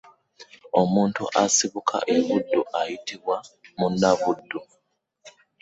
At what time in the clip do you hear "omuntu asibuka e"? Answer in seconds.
0.81-2.15